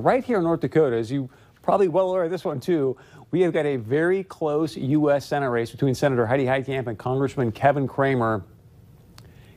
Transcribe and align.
right 0.00 0.24
here 0.24 0.38
in 0.38 0.44
North 0.44 0.60
Dakota, 0.60 0.96
as 0.96 1.10
you 1.10 1.30
probably 1.62 1.88
well 1.88 2.10
aware 2.10 2.24
of 2.24 2.30
this 2.30 2.44
one 2.44 2.60
too, 2.60 2.96
we 3.30 3.42
have 3.42 3.52
got 3.52 3.66
a 3.66 3.76
very 3.76 4.24
close 4.24 4.76
U.S. 4.76 5.26
Senate 5.26 5.50
race 5.50 5.70
between 5.70 5.94
Senator 5.94 6.26
Heidi 6.26 6.44
Heitkamp 6.44 6.86
and 6.86 6.98
Congressman 6.98 7.52
Kevin 7.52 7.86
Cramer. 7.86 8.44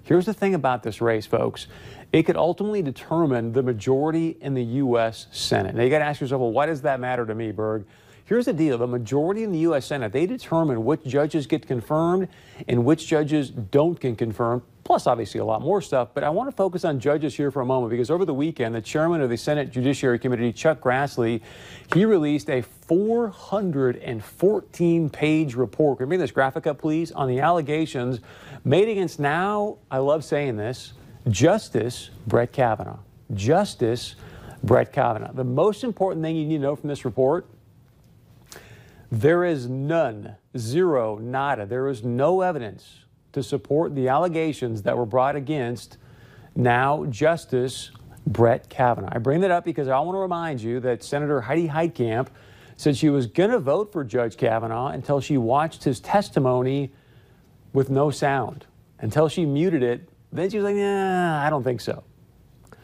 Here's 0.04 0.26
the 0.26 0.34
thing 0.34 0.54
about 0.54 0.84
this 0.84 1.02
race, 1.02 1.26
folks. 1.26 1.68
It 2.12 2.24
could 2.24 2.36
ultimately 2.36 2.82
determine 2.82 3.54
the 3.54 3.64
majority 3.64 4.38
in 4.42 4.54
the 4.54 4.64
U.S. 4.64 5.28
Senate. 5.32 5.76
Now, 5.76 5.84
you 5.84 5.90
got 5.90 6.00
to 6.00 6.06
ask 6.06 6.22
yourself, 6.22 6.42
well, 6.42 6.52
why 6.52 6.66
does 6.66 6.82
that 6.82 7.00
matter 7.00 7.26
to 7.26 7.34
me, 7.34 7.52
Berg? 7.52 7.86
Here's 8.26 8.46
the 8.46 8.54
deal. 8.54 8.78
The 8.78 8.88
majority 8.88 9.44
in 9.44 9.52
the 9.52 9.60
U.S. 9.60 9.88
Senate, 9.88 10.14
they 10.14 10.26
determine 10.26 10.86
which 10.86 11.04
judges 11.04 11.46
get 11.46 11.68
confirmed 11.68 12.30
and 12.70 12.86
which 12.86 13.06
judges 13.06 13.50
don't 13.50 14.00
get 14.00 14.18
confirmed, 14.18 14.62
plus 14.86 15.08
obviously 15.08 15.42
a 15.42 15.46
lot 15.46 15.62
more 15.62 15.82
stuff. 15.82 16.12
But 16.14 16.24
I 16.24 16.30
want 16.30 16.50
to 16.50 16.56
focus 16.56 16.86
on 16.86 17.02
judges 17.02 17.36
here 17.36 17.52
for 17.52 17.62
a 17.62 17.66
moment 17.66 17.92
because 17.92 18.10
over 18.10 18.24
the 18.24 18.34
weekend, 18.34 18.76
the 18.76 18.82
chairman 18.82 19.20
of 19.20 19.30
the 19.30 19.36
Senate 19.36 19.72
Judiciary 19.72 20.20
Committee, 20.20 20.54
Chuck 20.54 20.80
Grassley, 20.80 21.42
he 21.94 22.06
released 22.06 22.50
a 22.50 22.62
414 22.62 25.10
page 25.10 25.56
report. 25.56 25.98
Can 25.98 26.06
you 26.06 26.08
bring 26.08 26.22
this 26.22 26.32
graphic 26.32 26.66
up, 26.66 26.80
please, 26.80 27.12
on 27.12 27.28
the 27.28 27.42
allegations 27.42 28.22
made 28.64 28.88
against 28.88 29.20
now, 29.20 29.80
I 29.92 29.98
love 29.98 30.24
saying 30.24 30.56
this, 30.56 30.94
Justice 31.30 32.10
Brett 32.26 32.54
Kavanaugh. 32.54 33.00
Justice 33.34 34.16
Brett 34.64 34.94
Kavanaugh. 34.94 35.34
The 35.34 35.44
most 35.44 35.84
important 35.84 36.24
thing 36.24 36.38
you 36.38 36.46
need 36.46 36.58
to 36.58 36.62
know 36.62 36.78
from 36.78 36.88
this 36.88 37.04
report 37.04 37.48
there 39.20 39.46
is 39.46 39.70
none, 39.70 40.36
zero, 40.58 41.20
nada. 41.20 41.68
There 41.68 41.88
is 41.88 42.04
no 42.04 42.42
evidence 42.42 43.06
to 43.34 43.44
support 43.44 43.94
the 43.94 44.08
allegations 44.08 44.82
that 44.84 44.98
were 44.98 45.06
brought 45.06 45.36
against 45.36 45.98
now 46.56 47.06
Justice 47.06 47.92
Brett 48.26 48.70
Kavanaugh. 48.70 49.10
I 49.12 49.20
bring 49.20 49.42
that 49.42 49.52
up 49.52 49.66
because 49.66 49.88
I 49.88 50.00
want 50.00 50.16
to 50.16 50.20
remind 50.20 50.62
you 50.62 50.80
that 50.80 51.04
Senator 51.04 51.42
Heidi 51.42 51.68
Heitkamp 51.68 52.30
said 52.76 52.98
she 52.98 53.10
was 53.10 53.28
going 53.28 53.52
to 53.52 53.60
vote 53.60 53.92
for 53.92 54.04
Judge 54.04 54.36
Kavanaugh 54.36 54.88
until 54.88 55.22
she 55.22 55.38
watched 55.38 55.84
his 55.84 56.00
testimony 56.00 56.92
with 57.72 57.92
no 57.92 58.10
sound, 58.10 58.66
until 59.00 59.28
she 59.28 59.46
muted 59.46 59.84
it. 59.84 60.10
Then 60.32 60.50
she 60.50 60.58
was 60.58 60.66
like, 60.66 60.76
nah, 60.76 61.46
I 61.46 61.52
don't 61.52 61.64
think 61.64 61.82
so. 61.82 62.04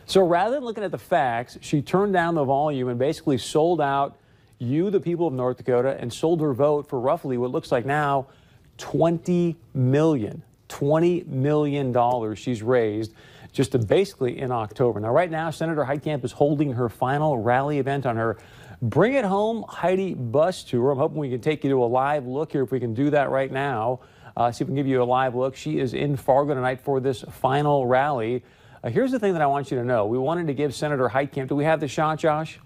So 0.05 0.21
rather 0.21 0.55
than 0.55 0.63
looking 0.63 0.83
at 0.83 0.91
the 0.91 0.99
facts, 0.99 1.57
she 1.61 1.81
turned 1.81 2.13
down 2.13 2.35
the 2.35 2.43
volume 2.43 2.87
and 2.87 2.99
basically 2.99 3.39
sold 3.39 3.81
out 3.81 4.19
you, 4.59 4.89
the 4.89 4.99
people 4.99 5.25
of 5.25 5.33
North 5.33 5.57
Dakota, 5.57 5.97
and 5.99 6.11
sold 6.13 6.41
her 6.41 6.53
vote 6.53 6.87
for 6.87 6.99
roughly 6.99 7.37
what 7.37 7.51
looks 7.51 7.71
like 7.71 7.85
now 7.85 8.27
20 8.77 9.57
million. 9.73 10.43
$20 10.69 11.25
million 11.27 12.35
she's 12.35 12.61
raised 12.61 13.13
just 13.51 13.71
to 13.71 13.79
basically 13.79 14.39
in 14.39 14.51
October. 14.51 14.99
Now, 14.99 15.11
right 15.11 15.31
now, 15.31 15.49
Senator 15.49 15.83
Heitkamp 15.83 16.23
is 16.23 16.31
holding 16.31 16.73
her 16.73 16.89
final 16.89 17.39
rally 17.39 17.79
event 17.79 18.05
on 18.05 18.15
her 18.15 18.37
Bring 18.81 19.13
It 19.13 19.25
Home 19.25 19.65
Heidi 19.67 20.13
bus 20.13 20.63
tour. 20.63 20.91
I'm 20.91 20.97
hoping 20.97 21.17
we 21.17 21.29
can 21.29 21.41
take 21.41 21.63
you 21.63 21.69
to 21.71 21.83
a 21.83 21.85
live 21.85 22.27
look 22.27 22.51
here 22.51 22.63
if 22.63 22.71
we 22.71 22.79
can 22.79 22.93
do 22.93 23.09
that 23.09 23.29
right 23.29 23.51
now. 23.51 24.01
Uh, 24.37 24.51
see 24.51 24.63
if 24.63 24.67
we 24.67 24.71
can 24.71 24.75
give 24.75 24.87
you 24.87 25.01
a 25.01 25.03
live 25.03 25.35
look. 25.35 25.55
She 25.55 25.79
is 25.79 25.93
in 25.93 26.15
Fargo 26.15 26.53
tonight 26.53 26.79
for 26.79 26.99
this 26.99 27.23
final 27.23 27.87
rally. 27.87 28.43
Uh, 28.81 28.89
here's 28.89 29.11
the 29.11 29.19
thing 29.19 29.33
that 29.33 29.41
I 29.41 29.47
want 29.47 29.71
you 29.71 29.77
to 29.77 29.83
know. 29.83 30.05
We 30.05 30.17
wanted 30.17 30.47
to 30.47 30.53
give 30.53 30.73
Senator 30.73 31.09
Heitkamp, 31.09 31.49
do 31.49 31.55
we 31.55 31.65
have 31.65 31.81
the 31.81 31.89
shot, 31.89 32.19
Josh? 32.19 32.59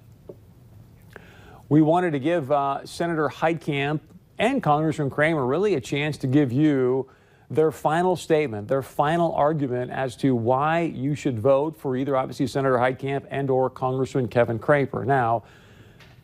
We 1.69 1.81
wanted 1.81 2.11
to 2.11 2.19
give 2.19 2.52
uh, 2.52 2.86
Senator 2.86 3.30
Heitkamp 3.30 4.02
and 4.38 4.61
Congressman 4.61 5.09
Cramer 5.09 5.45
really 5.45 5.75
a 5.75 5.81
chance 5.81 6.17
to 6.17 6.28
give 6.28 6.52
you 6.52 7.09
their 7.50 7.72
final 7.72 8.16
statement, 8.16 8.67
their 8.67 8.81
final 8.81 9.33
argument 9.33 9.92
as 9.92 10.16
to 10.17 10.36
why 10.36 10.81
you 10.81 11.16
should 11.16 11.39
vote 11.39 11.78
for 11.78 11.95
either 11.95 12.17
obviously 12.17 12.47
Senator 12.47 12.78
Heitkamp 12.78 13.25
and 13.30 13.50
or 13.50 13.70
Congressman 13.70 14.28
Kevin 14.28 14.59
Cramer. 14.59 15.05
Now, 15.05 15.44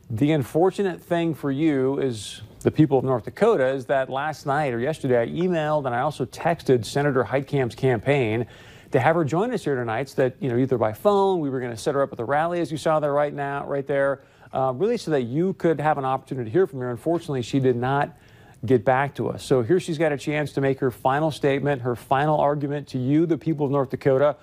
the 0.09 0.31
unfortunate 0.31 0.99
thing 0.99 1.33
for 1.33 1.51
you 1.51 1.99
is 1.99 2.41
the 2.61 2.71
people 2.71 2.97
of 2.97 3.05
North 3.05 3.23
Dakota 3.23 3.67
is 3.67 3.85
that 3.85 4.09
last 4.09 4.45
night 4.45 4.73
or 4.73 4.79
yesterday 4.79 5.21
I 5.21 5.27
emailed 5.27 5.85
and 5.85 5.95
I 5.95 5.99
also 5.99 6.25
texted 6.25 6.83
Senator 6.83 7.23
Heitkamp's 7.23 7.75
campaign 7.75 8.45
to 8.91 8.99
have 8.99 9.15
her 9.15 9.23
join 9.23 9.53
us 9.53 9.63
here 9.63 9.75
tonight 9.75 10.09
so 10.09 10.23
that, 10.23 10.35
you 10.41 10.49
know, 10.49 10.57
either 10.57 10.77
by 10.77 10.91
phone, 10.91 11.39
we 11.39 11.49
were 11.49 11.59
going 11.59 11.71
to 11.71 11.77
set 11.77 11.93
her 11.93 12.01
up 12.01 12.11
at 12.11 12.17
the 12.17 12.25
rally 12.25 12.59
as 12.59 12.71
you 12.71 12.77
saw 12.77 12.99
there 12.99 13.13
right 13.13 13.33
now, 13.33 13.65
right 13.67 13.85
there, 13.85 14.23
uh, 14.53 14.73
really 14.75 14.97
so 14.97 15.11
that 15.11 15.23
you 15.23 15.53
could 15.53 15.79
have 15.79 15.97
an 15.97 16.05
opportunity 16.05 16.49
to 16.49 16.51
hear 16.51 16.67
from 16.67 16.79
her. 16.79 16.89
Unfortunately, 16.89 17.41
she 17.41 17.59
did 17.59 17.75
not 17.75 18.17
get 18.65 18.83
back 18.83 19.15
to 19.15 19.29
us. 19.29 19.43
So 19.43 19.61
here 19.61 19.79
she's 19.79 19.97
got 19.97 20.11
a 20.11 20.17
chance 20.17 20.51
to 20.53 20.61
make 20.61 20.79
her 20.79 20.91
final 20.91 21.31
statement, 21.31 21.81
her 21.81 21.95
final 21.95 22.39
argument 22.39 22.87
to 22.89 22.97
you, 22.97 23.25
the 23.25 23.37
people 23.37 23.65
of 23.65 23.71
North 23.71 23.89
Dakota. 23.89 24.35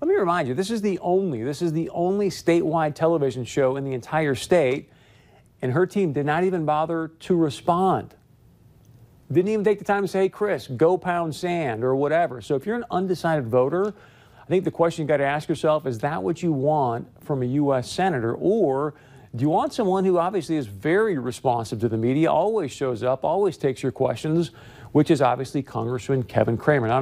Let 0.00 0.08
me 0.08 0.14
remind 0.14 0.46
you, 0.46 0.54
this 0.54 0.70
is 0.70 0.80
the 0.80 0.98
only, 1.00 1.42
this 1.42 1.60
is 1.60 1.72
the 1.72 1.90
only 1.90 2.30
statewide 2.30 2.94
television 2.94 3.44
show 3.44 3.76
in 3.76 3.84
the 3.84 3.94
entire 3.94 4.36
state, 4.36 4.90
and 5.60 5.72
her 5.72 5.86
team 5.86 6.12
did 6.12 6.24
not 6.24 6.44
even 6.44 6.64
bother 6.64 7.08
to 7.20 7.34
respond. 7.34 8.14
Didn't 9.30 9.48
even 9.48 9.64
take 9.64 9.80
the 9.80 9.84
time 9.84 10.02
to 10.02 10.08
say, 10.08 10.20
hey, 10.20 10.28
Chris, 10.28 10.68
go 10.68 10.96
pound 10.96 11.34
sand 11.34 11.82
or 11.82 11.96
whatever. 11.96 12.40
So 12.40 12.54
if 12.54 12.64
you're 12.64 12.76
an 12.76 12.84
undecided 12.90 13.48
voter, 13.48 13.92
I 14.40 14.46
think 14.46 14.64
the 14.64 14.70
question 14.70 15.02
you 15.02 15.08
got 15.08 15.18
to 15.18 15.26
ask 15.26 15.48
yourself 15.48 15.84
is 15.84 15.98
that 15.98 16.22
what 16.22 16.42
you 16.42 16.52
want 16.52 17.08
from 17.24 17.42
a 17.42 17.46
U.S. 17.46 17.90
Senator? 17.90 18.34
Or 18.34 18.94
do 19.34 19.42
you 19.42 19.50
want 19.50 19.72
someone 19.72 20.04
who 20.04 20.18
obviously 20.18 20.56
is 20.56 20.66
very 20.66 21.18
responsive 21.18 21.80
to 21.80 21.88
the 21.88 21.98
media, 21.98 22.30
always 22.30 22.72
shows 22.72 23.02
up, 23.02 23.24
always 23.24 23.56
takes 23.56 23.82
your 23.82 23.92
questions, 23.92 24.52
which 24.92 25.10
is 25.10 25.20
obviously 25.20 25.62
Congressman 25.62 26.22
Kevin 26.22 26.56
Cramer? 26.56 26.88
Now, 26.88 27.00